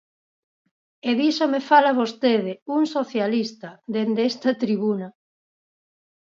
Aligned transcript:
¡E 1.09 1.11
diso 1.19 1.45
me 1.53 1.61
fala 1.69 1.97
vostede, 2.01 2.53
un 2.75 2.83
socialista, 2.95 3.69
dende 3.93 4.21
esta 4.31 4.51
tribuna! 4.63 5.07